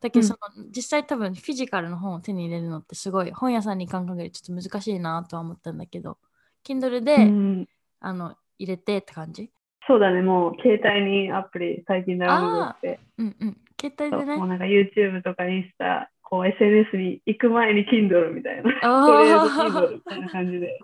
[0.00, 0.38] だけどその、
[0.70, 6.18] 実際多分フィジカルの本を手に入れるのってすごい本屋さんに行かん限りちょっと難しいなとは思ったんだけど、
[6.64, 7.68] Kindle で、うん
[8.00, 9.50] あの入れてって感じ？
[9.86, 13.56] そうだね、もう携帯にアプリ最近ダウンロードして、うんうん。
[13.80, 14.36] 携帯でね。
[14.36, 20.78] もうなんか YouTube とかインスタ、こう SNS に行く前に Kindle みたいな、あとりあえずー Kindle みたいな感じで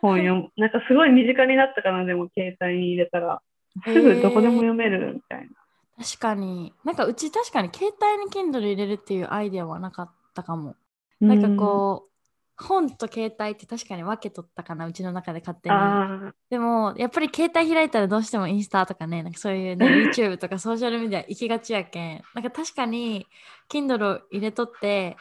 [0.00, 0.50] 本読む。
[0.56, 3.42] なんかすごい身近になったかな、でも携帯に入れたら。
[3.84, 5.46] すぐどこでも読めるみたいな。
[6.00, 6.72] 確かに。
[6.82, 10.74] なんかうち確かに携帯に Kindle 入れるっていうアイデアはなかったかも。
[11.20, 12.10] なんかこう、
[12.64, 15.82] 本と携帯って確かに分けとったかな、うちの中で勝手うん、に。
[15.82, 22.22] あでも、やっぱり携帯開いたらどうしてもインスタとかね、なんかそういうね、 YouTube とかソーシャルメディア行きがちやけん。
[22.34, 23.26] なんか確かに
[23.70, 25.16] Kindle を入れとって、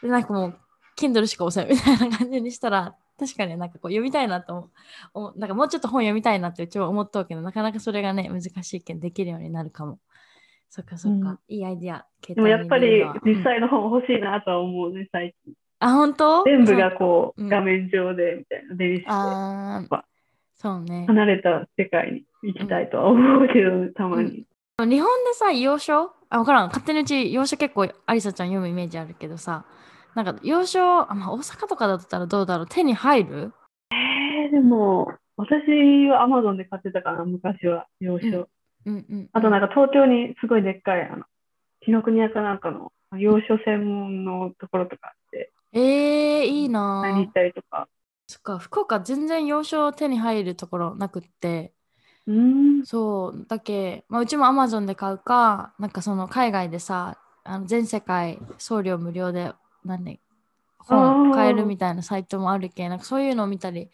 [0.00, 0.58] でなんかもう
[0.96, 4.70] Kindle しか押せんみたいな感じにしたら、確かになんかこう読みたいなと
[5.12, 5.32] 思。
[5.36, 9.98] なんかもうちょっと本読みたいなってうちは思っとうけど、なかなかそれがね、難しいけんできるようになるかも。
[10.70, 11.38] そっかそっか、うん。
[11.48, 12.06] いいアイディア。
[12.24, 15.52] 携でもやっぱり実際の本欲しいなとは思うね、最近。
[15.80, 16.44] あ、本当？
[16.44, 17.48] 全部がこう、うん。
[17.48, 19.04] 画面上でみたいな、電子で。
[19.08, 20.00] あー
[20.54, 21.06] そうね。
[21.08, 24.46] 離れた世界に行きたいとは思うけど、ね、たまに。
[24.78, 26.12] 日本でさ、洋書？
[26.28, 26.68] あ、わからん。
[26.68, 29.64] 勝手にうち洋書結構アリサちゃん読むイメージあるけどさ、
[30.14, 32.66] なんか洋書、あまあ、大阪とかだったらどうだろう？
[32.68, 33.52] 手に入る？
[33.90, 38.48] えー、でも、私はアマゾンで買ってたかな、昔は、洋書。
[38.86, 41.24] うんうん、あとなんか東京にすごいでっかい、あの、
[41.80, 47.00] 紀ノ国屋かなんかの洋書専門のところとかあって、えー、いいな。
[47.02, 47.88] 買いに行ったりとか。
[48.26, 51.72] そっか、福岡全然洋書手に入るところなくって、
[52.26, 52.86] うーん。
[52.86, 59.52] そう、だけ、まあ、うちも Amazon で買うか、なんかその海外でさ、あの全世界送料無料で、
[59.84, 60.20] なんで、
[60.78, 63.90] 本買えるみたいなサイトもあるけ、なんかそういうのを見たり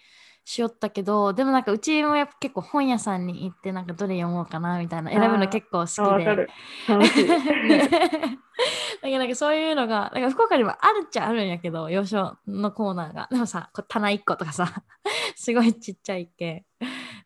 [0.49, 6.47] しよったけど、でもなんかうちもやっぱ結構本屋さんに行って、なんかどれ読もうかなみたいな、選ぶの結構あ、好きで。
[9.03, 13.27] だけどなんかそういうのが、なんか福岡にもあるっちゃあるんやけど、洋書のコーナーが。
[13.29, 14.85] でもさ、こう棚1個とかさ、
[15.35, 16.65] すごいちっちゃいけ。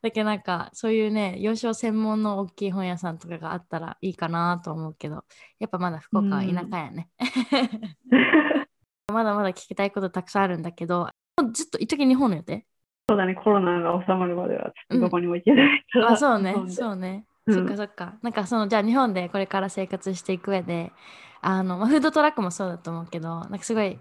[0.00, 5.24] だけどなんかそういうね、洋書専門の大きい本屋さんとかがあったらいいかなと思うけど、
[5.58, 7.10] やっぱまだ福岡は田舎やね。
[9.12, 11.10] まだまだ聞きたいことたくさんあるんだけど、
[11.52, 12.66] ずっと一時日本の予定？
[13.10, 16.12] そうだね、コロナが収まるまでは、どこにも行けないから。
[16.12, 16.54] あ、そうね。
[16.68, 17.24] そうね。
[17.48, 17.54] うん。
[17.56, 18.14] そっかそっか。
[18.22, 20.92] なんかそのじゃあ日本でこれから生活していく上で、
[21.40, 23.98] あの、まあ、フードトラックもそうだと思うけど、なんかすごい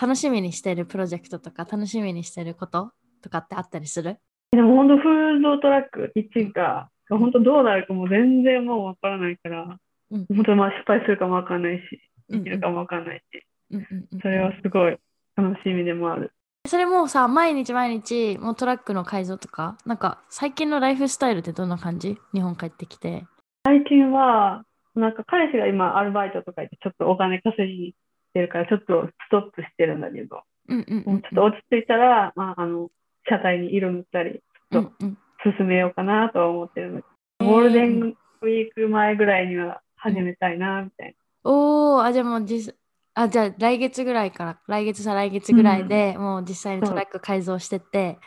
[0.00, 4.18] 楽しみにしてるプロジェクトとか楽しみにしてることとかってあったりする？
[4.52, 9.76] でも本当、フードトラック、キッチンカー、本当どうなるかもう全然もうわからないから、
[10.12, 10.26] うん。
[10.26, 14.20] 本当まあ失敗するかもわかんないし、うんできるかもわかんないし、うんうんうん。
[14.20, 14.96] それはすごい
[15.34, 16.30] 楽しみでもある。
[16.66, 22.18] それもさ、毎日毎日もうトラックの改造とか、なんか最近のライフスタイルってどんな感じ？
[22.32, 23.24] 日本帰ってきて。
[23.66, 27.94] 最近は、なんか彼氏が今アルバイトとか行ってちょっとお金稼ぎにし
[28.32, 31.20] てるからちょっとストップしてるんだけど、うんうんうもうん。
[31.20, 32.88] ちょっと落ち着いたら、まあ、あの、
[33.28, 35.18] 車体に色塗ったり、うんうんうん。
[35.58, 42.74] 進めようかなとは思ってるんだけど、ゴールデンウィーク前ぐらいには始めたいな、みたいおー、あ、じゃあもう実、
[43.14, 48.18] あ、じゃあ来月ぐらいから、来月さ来月ぐらいで、もう実際にトラック改造してって、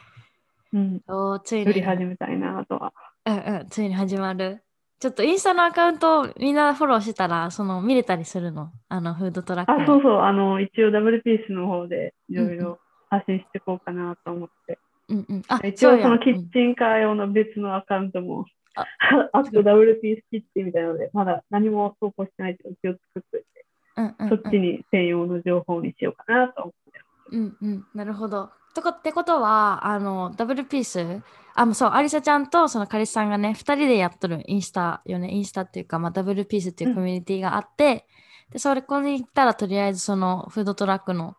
[0.72, 0.80] な。
[0.80, 1.02] うん。
[1.08, 2.94] おー、つい売りに、始めたいなとは。
[3.26, 4.64] うんうん、ついに始まる。
[5.00, 8.72] ちょっとインスタのアカウントみんなフォローしてたら、その見れたりするの？
[8.90, 14.80] あのフードトラックあ、のそうそう、あの、一応ダブルピースの方でいろいろ発信していこうかなと思って。
[15.10, 15.42] うんうん。
[15.48, 18.46] あ、一応そのキッチンカー用の別のアカウントも、
[18.76, 18.86] あ
[19.34, 23.66] あとダブルピースキッチンみたいなので、まだ何も投稿してないけど、一応作っといて、
[23.98, 27.02] うんうんうん、そっちに専用の情報にしようかなと思って。
[27.32, 28.52] うんうん、なるほど。
[28.74, 31.24] とこってことは、あの、ダブルピース、
[31.56, 38.06] あ、もうそう、アリサちゃんとその彼氏さんがね、2人でやっとるインスタよね、インスタっていうか、まあ、ダブルピースっていうコミュニティがあって、
[38.52, 41.36] で、それここに行ったら、とりあえずそのフードトラックの、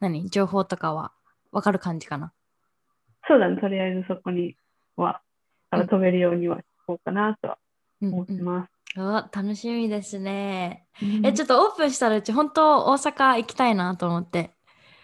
[0.00, 1.12] 何、情報とかは
[1.50, 2.32] わかる感じかな？
[3.26, 4.54] そうだね、とりあえずそこに
[4.96, 5.22] は、
[5.70, 7.58] 飛べるようにはしこうかなとは
[8.02, 8.71] うん思ってうん、ます。
[8.96, 10.86] お楽しみですね。
[11.02, 14.50] うんえ、ちょっとオープンしたらうち、本当大阪行きたいなと思って。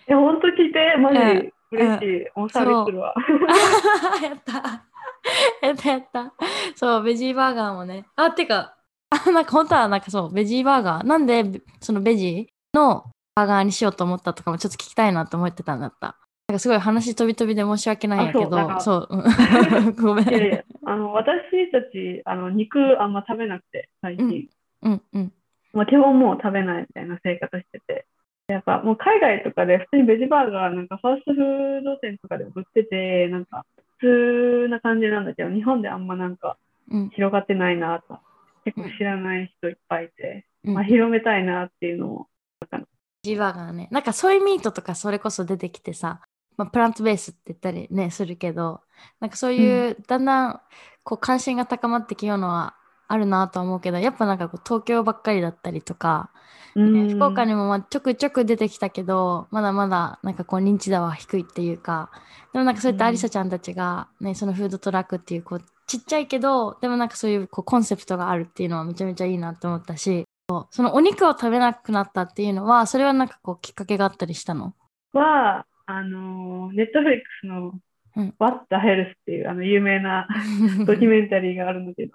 [0.06, 2.38] え、本当聞いて、マジうん嬉しい。
[2.38, 3.14] もうサービスするわ。
[4.22, 5.66] やった。
[5.66, 6.32] やったやった。
[6.76, 8.06] そう、ベジーバーガーもね。
[8.16, 8.76] あ、てか、
[9.10, 11.06] あ なんか本当はなんかそう、ベジーバーガー。
[11.06, 11.44] なんで
[11.80, 16.16] そのベジのバーガーにしようと思ったとかもちょっと聞きたいなと思ってたんだった。
[16.48, 20.28] なんかすごい話飛び飛びで申し訳ないんやけど、あそうそう、うん ごめん。
[20.28, 24.48] いやいや、あの、私たち、あの、肉あんま食べなくて、最近。
[24.82, 25.32] うんうん。
[25.72, 28.06] まあ、基本もう食べないみたいな生活してて。
[28.48, 33.66] やっぱもう海外とかで普通にベジバーガーなんかファーストフード店とかで売ってて、なんか
[33.98, 36.56] 普通な感じなんだけど、日本であんまなんか
[36.90, 38.18] うん広がってないなと。
[38.64, 42.26] 結構知らない人いっぱいいて、うんまあ、広めたいなっていうのを。
[42.60, 42.78] ベ
[43.22, 43.88] ジーバーガーね。
[43.90, 46.22] なんかソイミートとかそれこそ出てきてさ、
[46.58, 48.82] まあ、プラントベースって言ったりね、するけど、
[49.20, 50.60] なんかそういう、だんだん
[51.04, 52.74] こう関心が高まってきようのは
[53.06, 56.30] あるなとは思うけど、やっぱなんかこう東京ばっかりだったりとか、
[56.74, 57.08] うん。
[57.08, 62.10] 福岡にもまあちょくちょく出てきたけど、まだまだなんかこう認知度は低いっていうか、
[62.52, 70.24] でもなんかそういったうんアリサちゃんたちがね、そのフードトラックっていうこうちっちゃいけど、でもなんかそういうこうコンセプトがあるっていうのはめちゃめちゃいいなと思ったし、
[70.70, 74.74] そのお肉を食べなくなったっていうのは、それはなんかこうきっかけがあったりしたの？
[75.12, 77.72] は、あの、ネットフリックスの
[78.16, 78.34] うん。
[78.38, 80.26] What the Health っていうあの有名な
[80.86, 82.14] ドキュメンタリーがあるんだけど、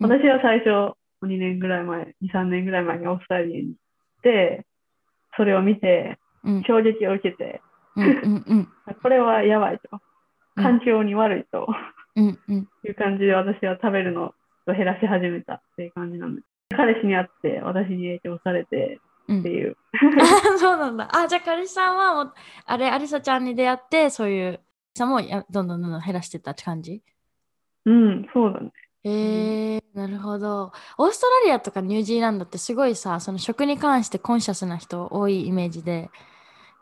[0.00, 0.10] うん。
[0.10, 3.76] 私は最初2年ぐらい前、2、3年ぐらい前にオーストラリアに行っ
[4.22, 4.66] て、
[5.36, 6.62] それを見てうん。
[6.64, 7.60] 衝撃を受けて、
[9.02, 10.00] これはやばいと、
[10.56, 10.64] うん。
[10.64, 11.72] 環境に悪いと
[12.16, 14.34] いう感じで私は食べるの
[14.66, 16.46] を減らし始めたっていう感じなんです。
[16.76, 19.76] 彼氏に会って私に影響されてうんっていう。
[19.94, 21.08] あ そうなんだ。
[21.12, 22.34] あ、じゃあ彼氏さんはもう、
[22.66, 24.60] あれ、アリサちゃんに出会って、そういう、
[24.96, 27.02] さもやどんどんどんどん減らしてったって感じ？
[27.86, 28.72] うん、そうだね。
[29.04, 30.70] へえなるほど。
[30.98, 36.10] オーストラリアとかニュージーランドってすごいさ、その食に関してコンシャスな人多いイメージで、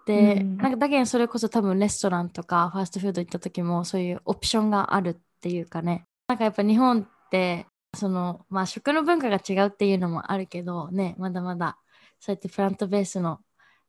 [0.07, 11.76] で、うんなんかだけどそれこそ多分レストランとかファーストフード行った時もそういうオプションがあるっていうかねなんかやっぱ日本ってそのまあ食の文化が違うっていうのもあるけどねまだまだ
[12.20, 13.40] そうやってプラントベースの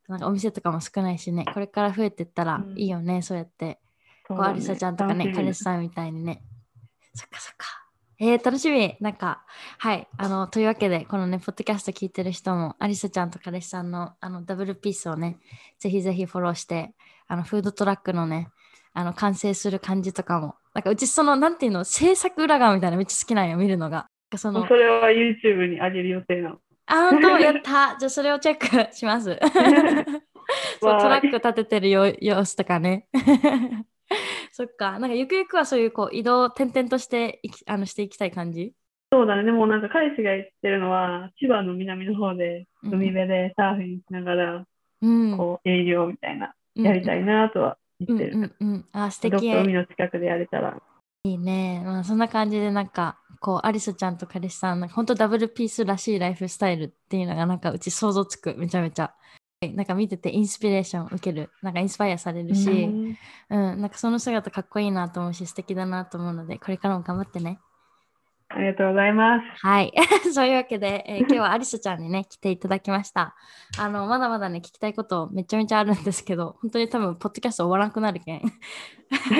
[0.07, 2.77] なんかお店とかも少ないしねこれから増えてったらうん。
[2.77, 3.79] いいよね、そうやって。
[4.27, 6.41] こうアリサちゃんとかね彼氏さんみたいにね。
[7.13, 7.67] そっかそっか。
[8.19, 8.95] えー、楽しみ。
[8.99, 9.43] なんか
[9.77, 10.07] はい。
[10.17, 15.37] あのというわけでこのねポッドキャスト聞いてる人もアリサちゃんと彼氏さんのあのダブルピースをね
[15.79, 16.93] ぜひぜひフォローして
[17.27, 18.49] あのフードトラックのね
[18.93, 24.07] あの完成する感じとかもなんかうちそのなんていうの制作裏側みたいなのめっちゃ好きなんよ見るのが。
[24.37, 26.59] そのそれは YouTube に上げる予定なの。
[26.91, 27.95] あ本当やった。
[27.97, 29.39] じゃあそれをチェックします。
[30.81, 33.07] そうトラック立ててるよ様子とかね。
[34.51, 34.99] そっか。
[34.99, 38.73] なんかゆくゆくはそういうこう移動転々としていきあのしていきたい感じ？
[39.13, 39.43] そうだね。
[39.43, 42.93] でもなんか彼氏が言ってるのは、千葉の南の方でうん。
[42.95, 44.65] 海辺でサーフィンしながら、
[45.01, 45.37] うん。
[45.37, 48.33] こう営業みたいな、やりたいなとは言ってる。
[48.35, 48.85] うんうんうん。
[48.91, 50.77] あ素どっか敵海の近くでやれたら。
[51.23, 59.13] いいね、まあ、そんな感じでなんかこうアリサちゃんと彼氏さんなんか本当ダブルピースらしいライフスタイルっていうのがなんかうち想像つくめちゃめちゃ。
[59.75, 63.17] なんか見ててインスピレーション受けるなんかインスパイアされるし、うん。
[63.49, 67.59] うん、なんかその姿かっこいいなと思うし素敵だなと思うのでこれからも頑張ってね
[68.53, 69.45] ありがとうございます。
[69.65, 69.93] はい。
[70.33, 73.35] そういうわけで、えー 今日はアリサちゃんにね、来ていただきました。
[73.77, 78.41] あの、まだまだね、聞きたいことめちゃめちゃあるんですけど、 本当に多分、ポッドキャスト終わらなくなるけん。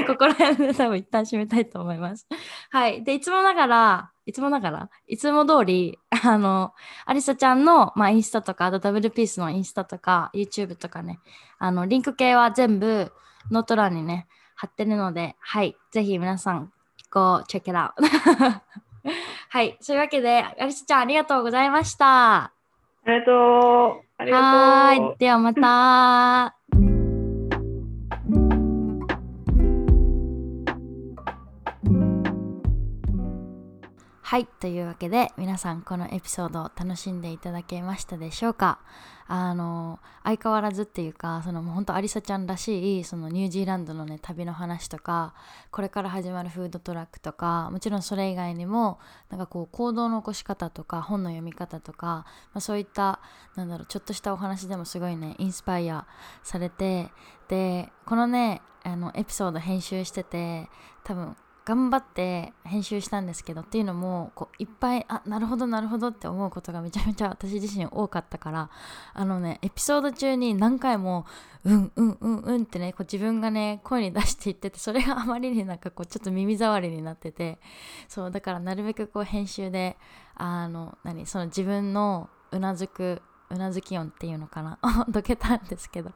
[0.08, 2.28] ここら辺で多分一旦締めたいと思います。
[2.70, 3.04] はい。
[3.04, 6.74] で、いつもながら、いつもながら、いつも通り、あの、
[7.06, 11.20] アリサちゃんの、まあ、インスタとか、あとダブルピースのインスタとか、YouTube とかね、
[11.58, 13.12] あの、リンク系は全部、
[13.50, 15.76] ノート欄にね、貼ってるので、はい。
[15.92, 16.72] ぜひ皆さん、
[17.10, 17.92] go check it out.
[19.54, 19.78] はい。
[19.82, 22.44] そういうわけで、アリサちゃんありがとうございました。
[22.44, 22.52] あ
[23.06, 23.32] りがと
[24.00, 24.06] う。
[24.18, 25.18] ありはがとうーい。。
[25.18, 26.61] ではまた。
[34.32, 34.46] はい。
[34.46, 38.80] というわけで、皆さん、このエピソードを楽しんでいただけましたでしょうか？
[39.28, 45.34] あの、相変わらずっていうか、そのもう本当アリサちゃんらしい、そのニュージーランドのね、旅の話とか、
[45.70, 52.26] これから始まるフードトラックとか、もちろんそれ以外にも、なんかこう、行動の起こし方とか、本の読み方とか、ま
[52.60, 53.20] あ、そういった、
[53.58, 56.08] なんだろう、ちょっとしたお話でもすごいね、インスパイア
[56.42, 57.12] されて、
[57.50, 60.70] で、このね、あの、エピソード編集してて、
[61.04, 61.36] 多分、
[61.72, 68.70] 頑張って編集したんですけどっていうのもこういっぱいあなるほどなるほどって思うことがめちゃめちゃ私自身多かったから
[69.14, 71.26] あのねエピソード中に何回も
[71.64, 77.58] うんうんうんうんってねこう自分がね声に出していっててそれがあまりになんかこうちょっと耳障りになってて
[78.10, 79.96] そうだからなるべくこう編集で
[80.36, 86.12] あの何その自分のうなずくうなずき音っていうのかな どけたんですけど。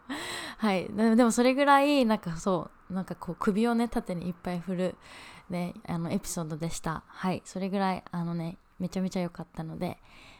[0.58, 0.88] はい。
[0.90, 4.96] ででもそれぐらいなんかそうなんかこう首をね縦にいっぱい振る
[5.50, 7.04] ねあのエピソードでした。
[7.08, 7.42] はい。
[7.46, 9.98] それぐらいあのねめちゃめちゃ良かったので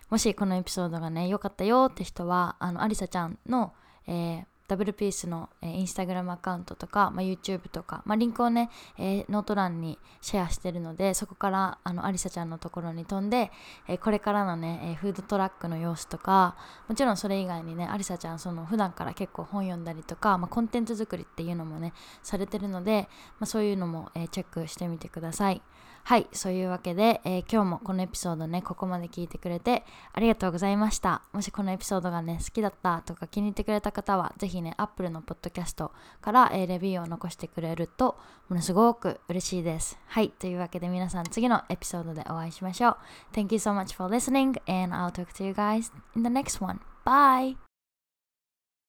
[0.10, 3.74] もしこのエピソードがね良かったよって人はあのありさちゃんの、
[4.08, 13.52] えーダブルピースの、えーインスタグラムアカウントとか、まあ、YouTube とか、まあ、リンクをね、えーノート欄にシェアしてるのでそこからあのアリサちゃんのところに飛んで、
[13.88, 16.56] えーこれからのね、えーフードトラックの様子とか
[16.88, 21.94] もちろんそれ以外にねアリサちゃんその普段から結構本読んだりとか、まあ、コンテンツ作りっていうのもね
[22.24, 23.08] されてるので、
[23.40, 25.62] まあ、そういうのも、えーチェックしてみてください。
[26.08, 29.84] はいそういうわけで、えー今日もこのエピソードねここまで聞いてくれて
[30.14, 31.24] ありがとうございました。
[31.34, 35.92] もしこのエピソードがね好きだったとか気に入ってくれた方はぜひね Apple のポッドキャスト
[36.22, 38.18] から、えーレビューを残してくれると
[38.50, 39.98] ものすごく嬉しいです。
[40.06, 42.98] はいというわけで皆さん次のエピソードでお会いしましょう。
[43.34, 46.80] Thank you so much for listening and I'll talk to you guys in the next one.
[47.04, 47.65] Bye!